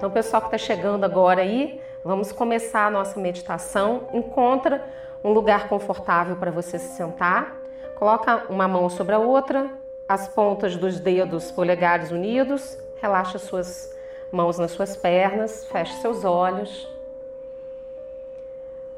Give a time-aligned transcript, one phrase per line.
[0.00, 4.08] Então, pessoal que está chegando agora aí, vamos começar a nossa meditação.
[4.14, 4.82] Encontra
[5.22, 7.60] um lugar confortável para você se sentar.
[7.98, 9.68] Coloca uma mão sobre a outra,
[10.08, 12.78] as pontas dos dedos polegares unidos.
[12.98, 13.94] Relaxa suas
[14.32, 16.88] mãos nas suas pernas, feche seus olhos.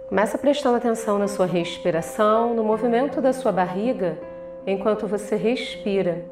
[0.08, 4.16] Começa prestando atenção na sua respiração, no movimento da sua barriga
[4.64, 6.22] enquanto você respira.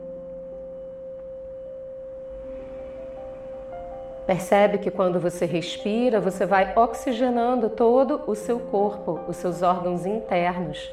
[4.31, 10.07] Percebe que quando você respira, você vai oxigenando todo o seu corpo, os seus órgãos
[10.07, 10.89] internos,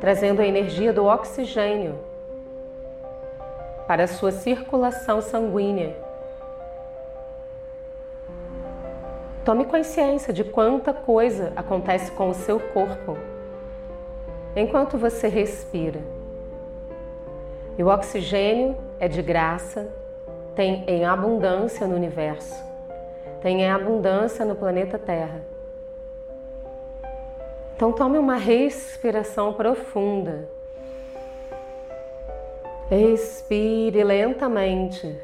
[0.00, 1.96] trazendo a energia do oxigênio
[3.86, 5.96] para a sua circulação sanguínea.
[9.44, 13.16] Tome consciência de quanta coisa acontece com o seu corpo
[14.56, 16.00] enquanto você respira.
[17.78, 19.88] E o oxigênio é de graça
[20.58, 22.60] tem em abundância no universo,
[23.40, 25.40] tem em abundância no planeta Terra.
[27.76, 30.48] Então tome uma respiração profunda.
[32.90, 35.16] Expire lentamente.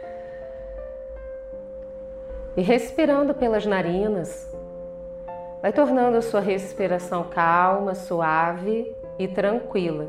[2.56, 4.48] E respirando pelas narinas,
[5.60, 10.06] vai tornando a sua respiração calma, suave e tranquila.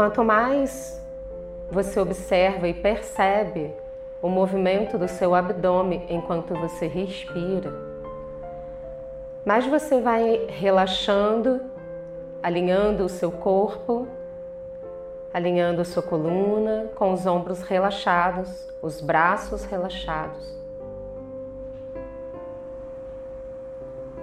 [0.00, 0.98] Quanto mais
[1.70, 3.70] você observa e percebe
[4.22, 7.70] o movimento do seu abdômen enquanto você respira,
[9.44, 11.60] mais você vai relaxando,
[12.42, 14.08] alinhando o seu corpo,
[15.34, 20.58] alinhando a sua coluna com os ombros relaxados, os braços relaxados.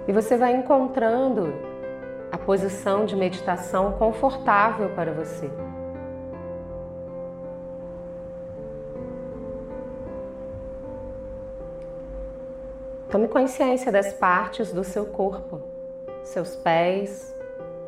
[0.08, 1.54] E você vai encontrando
[2.32, 5.48] a posição de meditação confortável para você.
[13.10, 15.62] Tome consciência das partes do seu corpo,
[16.22, 17.34] seus pés,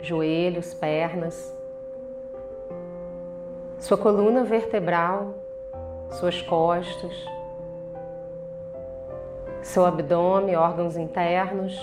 [0.00, 1.54] joelhos, pernas,
[3.78, 5.34] sua coluna vertebral,
[6.08, 7.12] suas costas,
[9.60, 11.78] seu abdômen, órgãos internos,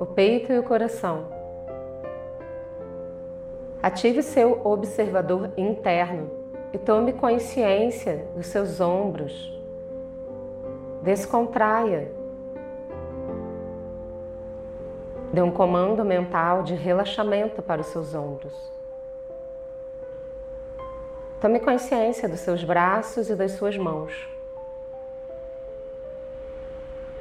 [0.00, 1.26] o peito e o coração.
[3.80, 6.28] Ative seu observador interno
[6.72, 9.57] e tome consciência dos seus ombros
[11.02, 12.10] Descontraia.
[15.32, 18.54] Dê um comando mental de relaxamento para os seus ombros.
[21.40, 24.28] Tome consciência dos seus braços e das suas mãos.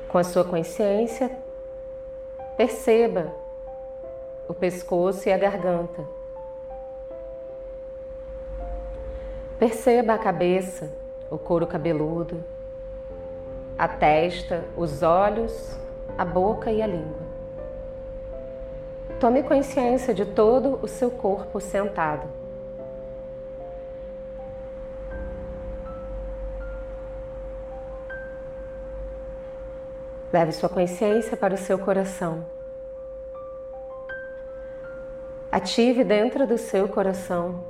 [0.09, 1.29] Com a sua consciência,
[2.55, 3.31] perceba
[4.47, 6.03] o pescoço e a garganta.
[9.59, 10.91] Perceba a cabeça,
[11.29, 12.43] o couro cabeludo
[13.77, 15.77] a testa, os olhos,
[16.17, 17.27] a boca e a língua.
[19.19, 22.27] Tome consciência de todo o seu corpo sentado.
[30.33, 32.45] Leve sua consciência para o seu coração.
[35.51, 37.63] Ative dentro do seu coração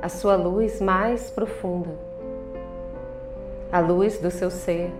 [0.00, 1.96] a sua luz mais profunda
[3.72, 4.92] a luz do seu ser,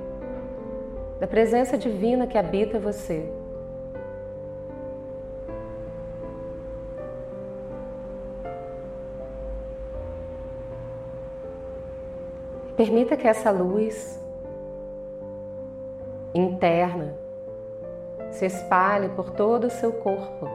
[1.22, 3.32] da presença divina que habita você.
[12.76, 14.20] Permita que essa luz
[16.34, 17.14] interna
[18.32, 20.48] se espalhe por todo o seu corpo,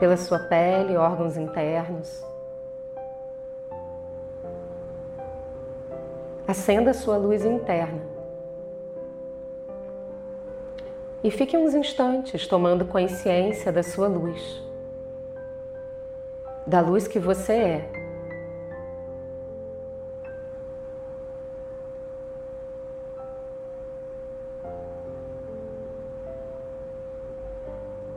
[0.00, 2.26] pela sua pele, órgãos internos,
[6.46, 8.17] Acenda a sua luz interna.
[11.22, 14.62] E fique uns instantes tomando consciência da sua luz,
[16.64, 17.90] da luz que você é.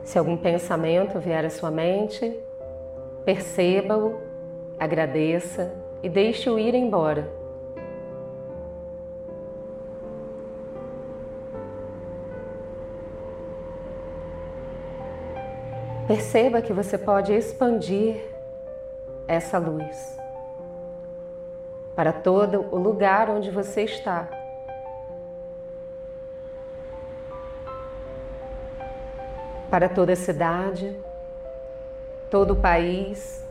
[0.04, 2.38] Se algum pensamento vier à sua mente,
[3.24, 4.20] perceba-o,
[4.78, 7.41] agradeça e deixe-o ir embora.
[16.12, 18.22] Perceba que você pode expandir
[19.26, 20.18] essa luz
[21.96, 24.28] para todo o lugar onde você está.
[29.70, 30.94] Para toda a cidade,
[32.30, 33.42] todo o país,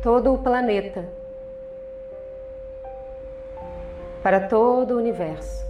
[0.00, 1.04] todo o planeta,
[4.22, 5.66] para todo o universo.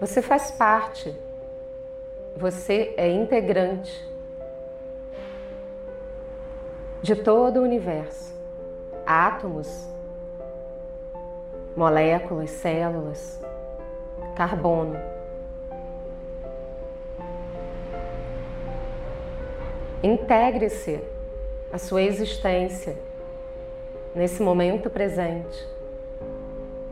[0.00, 1.14] Você faz parte,
[2.36, 4.06] você é integrante
[7.00, 8.34] de todo o universo.
[9.06, 9.88] Átomos,
[11.74, 13.40] moléculas, células,
[14.34, 14.98] carbono.
[20.02, 21.00] Integre-se
[21.72, 22.96] a sua existência
[24.14, 25.66] nesse momento presente,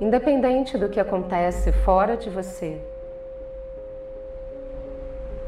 [0.00, 2.80] independente do que acontece fora de você,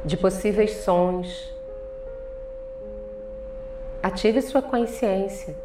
[0.07, 1.53] de possíveis sons.
[4.01, 5.57] Ative sua consciência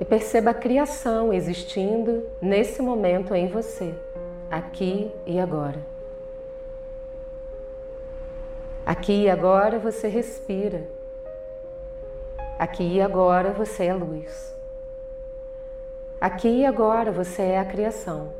[0.00, 3.94] e perceba a criação existindo nesse momento em você,
[4.50, 5.84] aqui e agora.
[8.86, 10.88] Aqui e agora você respira.
[12.58, 14.56] Aqui e agora você é luz.
[16.18, 18.39] Aqui e agora você é a criação.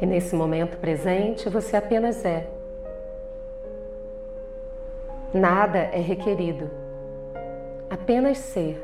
[0.00, 2.46] E nesse momento presente você apenas é.
[5.32, 6.70] Nada é requerido,
[7.90, 8.82] apenas ser.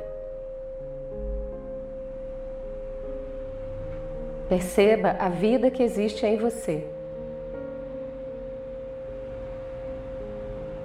[4.49, 6.87] Perceba a vida que existe em você.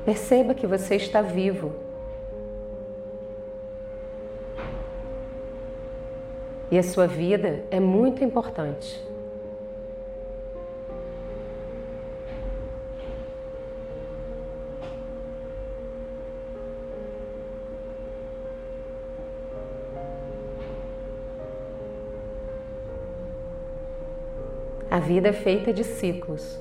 [0.05, 1.73] Perceba que você está vivo.
[6.71, 9.03] E a sua vida é muito importante.
[24.91, 26.59] A vida é feita de ciclos.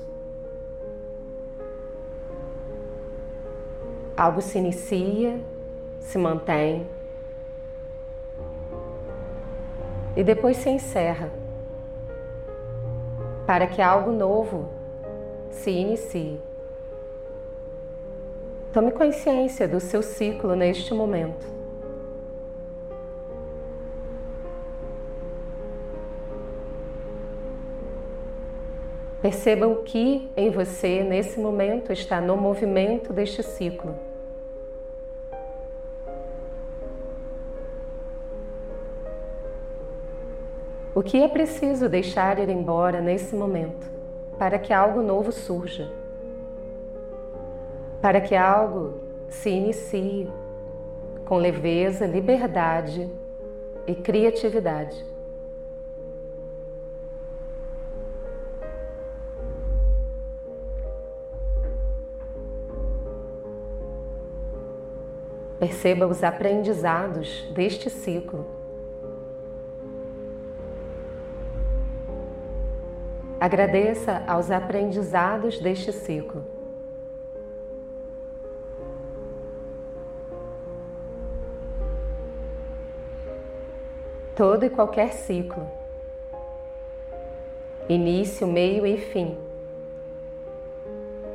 [4.15, 5.39] Algo se inicia,
[5.99, 6.85] se mantém
[10.15, 11.31] e depois se encerra
[13.47, 14.69] para que algo novo
[15.49, 16.39] se inicie.
[18.71, 21.58] Tome consciência do seu ciclo neste momento.
[29.29, 33.93] Perceba o que em você nesse momento está no movimento deste ciclo.
[40.95, 43.87] O que é preciso deixar ir embora nesse momento
[44.39, 45.87] para que algo novo surja?
[48.01, 48.95] Para que algo
[49.27, 50.27] se inicie
[51.23, 53.07] com leveza, liberdade
[53.85, 55.05] e criatividade.
[65.59, 68.45] Perceba os aprendizados deste ciclo.
[73.37, 76.45] Agradeça aos aprendizados deste ciclo.
[84.33, 85.67] Todo e qualquer ciclo,
[87.89, 89.37] início, meio e fim,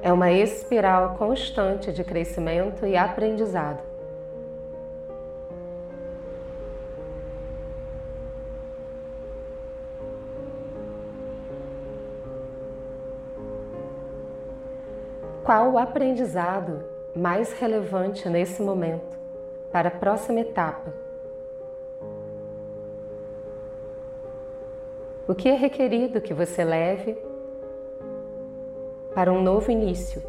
[0.00, 3.93] é uma espiral constante de crescimento e aprendizado.
[15.44, 16.82] Qual o aprendizado
[17.14, 19.18] mais relevante nesse momento
[19.70, 20.90] para a próxima etapa?
[25.28, 27.18] O que é requerido que você leve
[29.14, 30.22] para um novo início?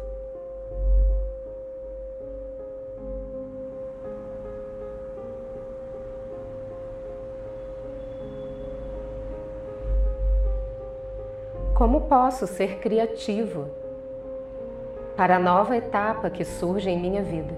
[11.74, 13.85] Como posso ser criativo
[15.16, 17.54] para a nova etapa que surge em minha vida.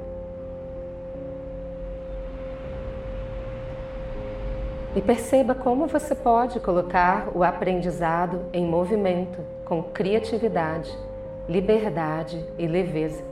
[4.95, 10.91] E perceba como você pode colocar o aprendizado em movimento com criatividade,
[11.49, 13.23] liberdade e leveza.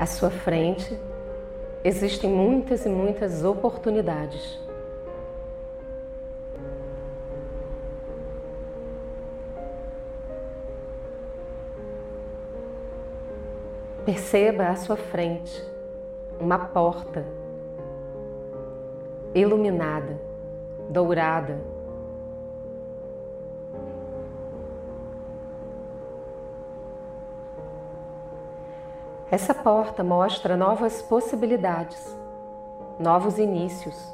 [0.00, 0.98] À sua frente
[1.84, 4.58] existem muitas e muitas oportunidades.
[14.06, 15.62] Perceba à sua frente
[16.40, 17.22] uma porta
[19.34, 20.18] iluminada,
[20.88, 21.60] dourada,
[29.30, 32.18] Essa porta mostra novas possibilidades,
[32.98, 34.12] novos inícios.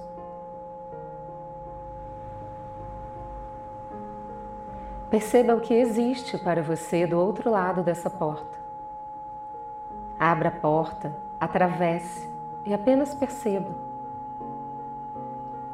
[5.09, 8.59] Perceba o que existe para você do outro lado dessa porta.
[10.19, 12.29] Abra a porta, atravesse
[12.67, 13.71] e apenas perceba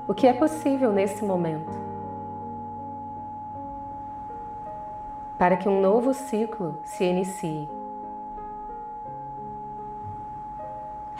[0.06, 1.72] o que é possível nesse momento.
[5.36, 7.81] Para que um novo ciclo se inicie,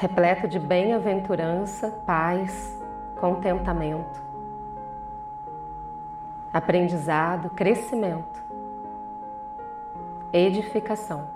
[0.02, 2.76] repleto de bem-aventurança, paz,
[3.20, 4.20] contentamento
[6.52, 8.42] aprendizado, crescimento,
[10.32, 11.28] edificação.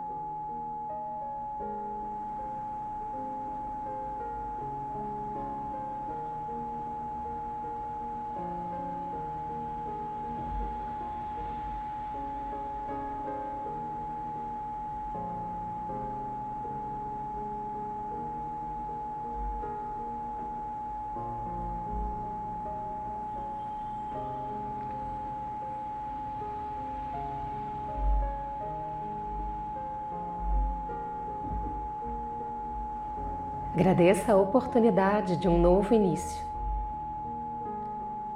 [33.86, 36.44] Agradeça a oportunidade de um novo início.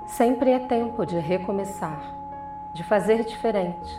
[0.06, 2.00] Sempre é tempo de recomeçar,
[2.72, 3.98] de fazer diferente,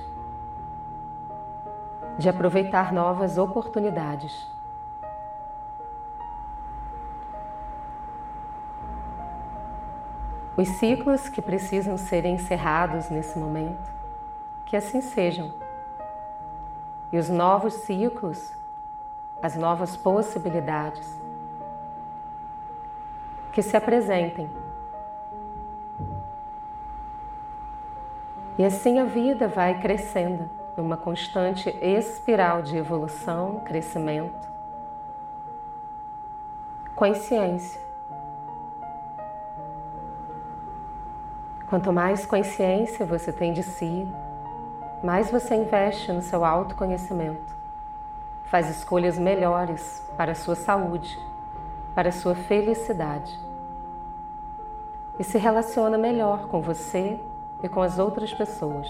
[2.17, 4.48] de aproveitar novas oportunidades.
[10.55, 13.91] Os ciclos que precisam ser encerrados nesse momento,
[14.63, 15.51] que assim sejam.
[17.12, 18.53] E os novos ciclos,
[19.43, 21.20] as novas possibilidades,
[23.51, 24.50] que se apresentem.
[28.58, 34.48] E assim a vida vai crescendo numa constante espiral de evolução, crescimento,
[36.96, 37.81] consciência.
[41.67, 44.08] Quanto mais consciência você tem de si,
[45.03, 47.55] mais você investe no seu autoconhecimento,
[48.43, 51.17] faz escolhas melhores para a sua saúde
[51.94, 53.38] para sua felicidade
[55.20, 57.20] e se relaciona melhor com você
[57.62, 58.88] e com as outras pessoas.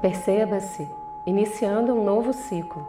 [0.00, 2.86] Perceba-se iniciando um novo ciclo,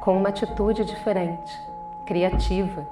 [0.00, 1.60] com uma atitude diferente,
[2.04, 2.86] criativa,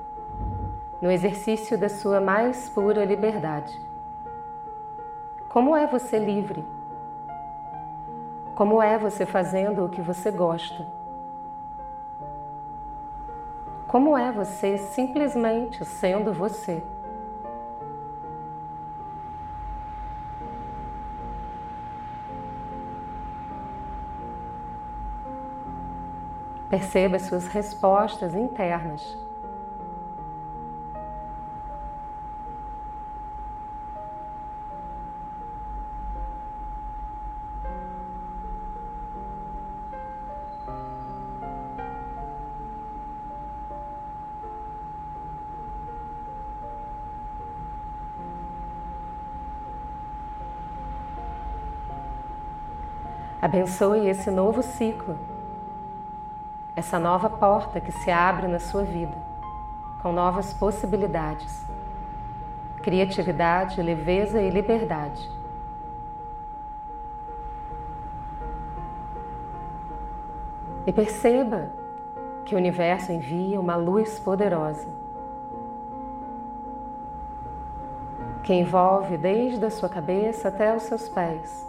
[1.01, 3.81] no exercício da sua mais pura liberdade.
[5.49, 6.65] Como é você livre?
[8.55, 10.87] Como é você fazendo o que você gosta?
[13.87, 16.83] Como é você simplesmente sendo você?
[26.79, 29.19] Perceba as suas respostas internas.
[53.43, 55.19] Abençoe esse novo ciclo
[56.79, 59.17] essa nova porta que se abre na sua vida,
[60.01, 61.67] com novas possibilidades,
[62.81, 65.29] criatividade, leveza e liberdade.
[70.87, 71.69] E perceba
[72.45, 74.87] que o universo envia uma luz poderosa
[78.45, 81.69] que envolve desde a sua cabeça até os seus pés,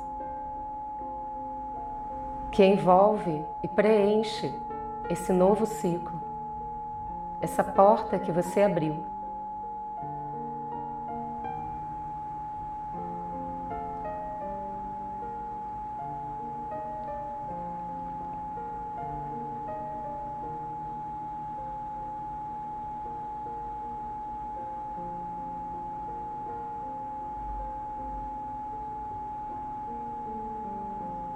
[2.51, 4.68] que envolve e preenche
[5.09, 6.21] esse novo ciclo,
[7.41, 9.03] essa porta que você abriu.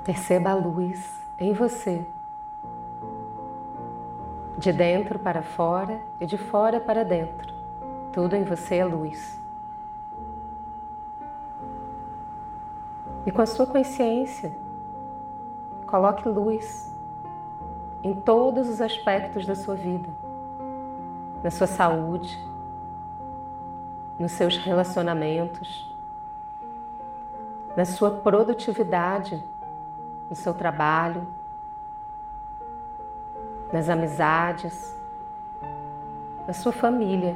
[0.04, 2.06] Perceba a luz em você
[4.58, 7.54] de dentro para fora e de fora para dentro.
[8.12, 9.40] Tudo em você é luz.
[13.26, 14.56] E com a sua consciência,
[15.88, 16.94] coloque luz
[18.04, 20.10] em todos os aspectos da sua vida,
[21.42, 22.38] na sua saúde,
[24.20, 25.96] nos seus relacionamentos,
[27.76, 29.44] na sua produtividade
[30.34, 31.28] no seu trabalho,
[33.74, 34.96] nas amizades,
[36.46, 37.36] na sua família,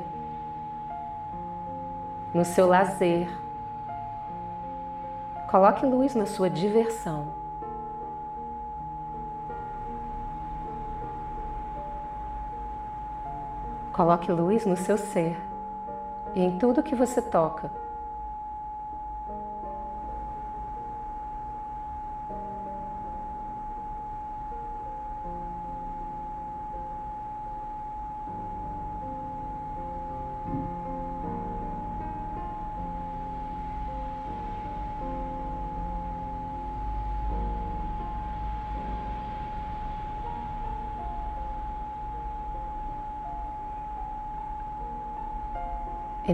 [2.32, 3.28] no seu lazer.
[5.50, 7.30] Coloque luz na sua diversão.
[13.92, 15.42] Coloque luz no seu ser
[16.36, 17.72] e em tudo que você toca.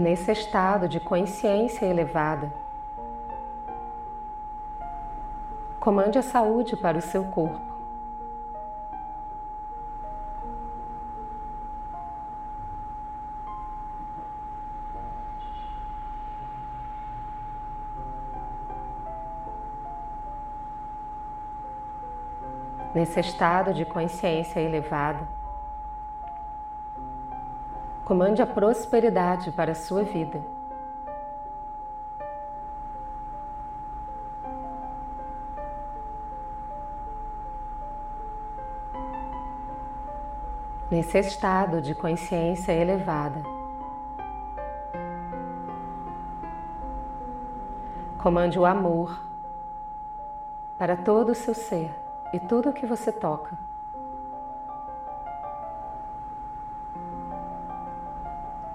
[0.04, 2.52] Nesse estado de consciência elevada.
[5.80, 7.72] Comande a saúde para o seu corpo.
[22.94, 25.26] Nesse estado de consciência elevada,
[28.04, 30.42] Comande a prosperidade para a sua vida.
[40.90, 43.42] Nesse estado de consciência elevada,
[48.18, 49.18] comande o amor
[50.76, 51.90] para todo o seu ser
[52.34, 53.56] e tudo o que você toca.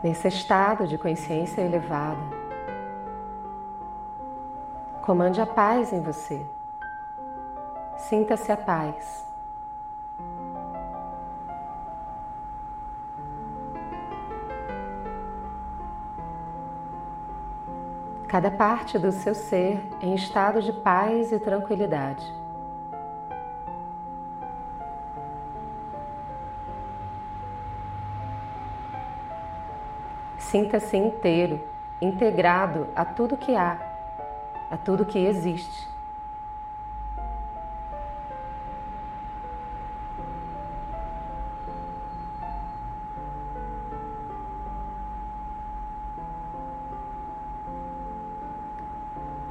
[0.04, 2.22] Nesse estado de consciência elevada.
[5.02, 6.46] Comande a paz em você.
[7.98, 9.28] Sinta-se a paz.
[18.28, 22.39] Cada parte do seu ser em estado de paz e tranquilidade.
[30.50, 31.62] Sinta-se inteiro,
[32.02, 33.78] integrado a tudo que há,
[34.72, 35.88] a tudo que existe.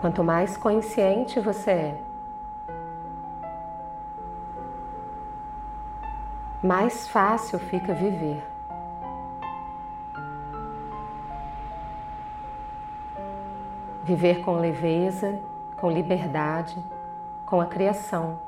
[0.01, 2.01] Quanto mais consciente você é,
[6.61, 8.58] mais fácil fica viver.
[14.09, 15.38] Viver com leveza,
[15.77, 16.83] com liberdade,
[17.44, 18.38] com a criação,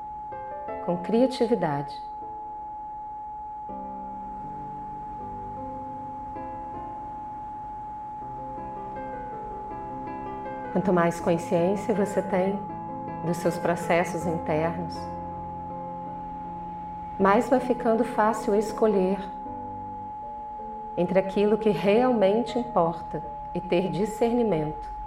[0.87, 2.01] com criatividade.
[10.71, 12.59] Quanto mais consciência você tem
[13.23, 14.97] dos seus processos internos,
[17.19, 19.19] mais vai ficando fácil escolher
[20.97, 23.21] entre aquilo que realmente importa
[23.53, 25.00] e ter discernimento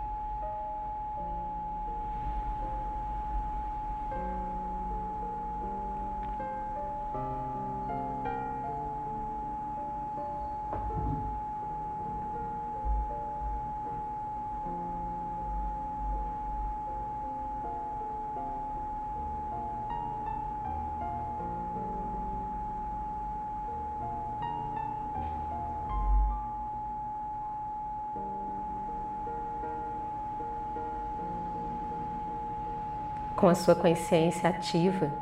[33.45, 35.13] com a sua consciência ativa.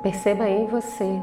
[0.00, 1.22] Perceba em você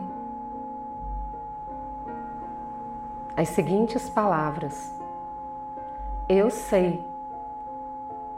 [3.36, 4.94] as seguintes palavras:
[6.30, 7.04] Eu sei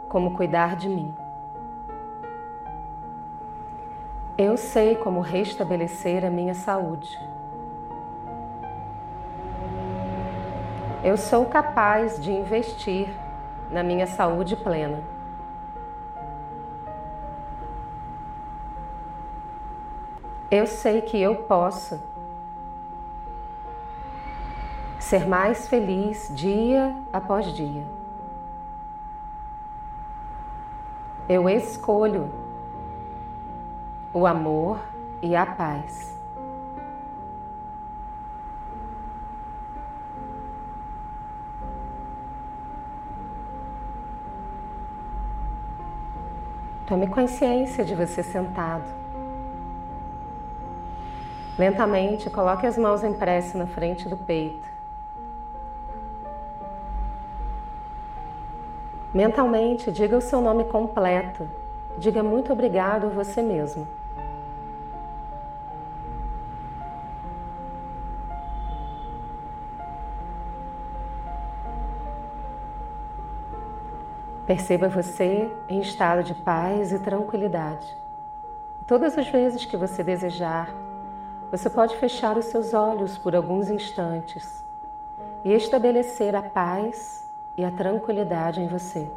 [0.08, 1.14] como cuidar de mim.
[4.38, 7.20] Eu sei como restabelecer a minha saúde.
[11.04, 13.08] Eu sou capaz de investir
[13.70, 15.04] na minha saúde plena.
[20.50, 22.02] Eu sei que eu posso
[24.98, 27.86] ser mais feliz dia após dia.
[31.30, 32.32] Eu escolho
[34.12, 34.80] o amor
[35.22, 36.17] e a paz.
[46.88, 48.86] Tome consciência de você sentado.
[51.60, 54.66] Lentamente, coloque as mãos em prece na frente do peito.
[59.14, 61.46] Mentalmente, diga o seu nome completo.
[61.98, 63.86] Diga muito obrigado a você mesmo.
[74.48, 77.98] Perceba você em estado de paz e tranquilidade.
[78.88, 80.74] Todas as vezes que você desejar,
[81.52, 84.64] você pode fechar os seus olhos por alguns instantes
[85.44, 89.12] e estabelecer a paz e a tranquilidade em você.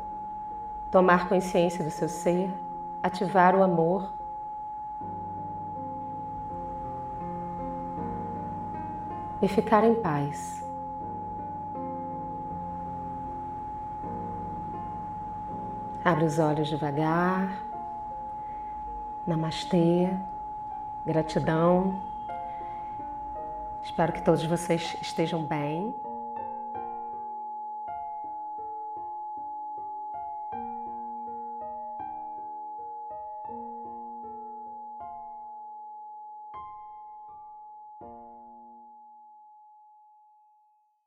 [0.90, 2.52] Tomar consciência do seu ser,
[3.00, 4.10] ativar o amor.
[9.40, 10.68] E ficar em paz.
[16.10, 17.56] Abre os olhos devagar.
[19.24, 20.10] Namastê.
[21.06, 22.00] Gratidão.
[23.80, 25.94] Espero que todos vocês estejam bem.